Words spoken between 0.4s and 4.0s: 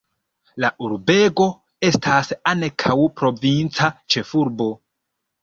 La urbego estas ankaŭ provinca